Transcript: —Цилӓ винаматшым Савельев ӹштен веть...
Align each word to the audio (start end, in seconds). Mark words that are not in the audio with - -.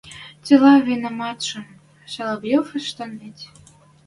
—Цилӓ 0.43 0.73
винаматшым 0.87 1.65
Савельев 2.13 2.69
ӹштен 2.79 3.11
веть... 3.21 3.43